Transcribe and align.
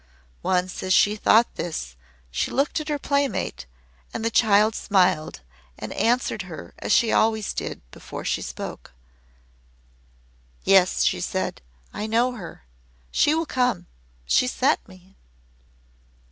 Once 0.41 0.81
as 0.81 0.95
she 0.95 1.15
thought 1.15 1.53
this 1.57 1.95
she 2.31 2.49
looked 2.49 2.79
at 2.79 2.87
her 2.89 2.97
playmate, 2.97 3.67
and 4.11 4.25
the 4.25 4.31
child 4.31 4.73
smiled 4.73 5.41
and 5.77 5.93
answered 5.93 6.41
her 6.41 6.73
as 6.79 6.91
she 6.91 7.11
always 7.11 7.53
did 7.53 7.83
before 7.91 8.25
she 8.25 8.41
spoke. 8.41 8.93
"Yes," 10.63 11.03
she 11.03 11.21
said; 11.21 11.61
"I 11.93 12.07
know 12.07 12.31
her. 12.31 12.63
She 13.11 13.35
will 13.35 13.45
come. 13.45 13.85
She 14.25 14.47
sent 14.47 14.87
me." 14.87 15.17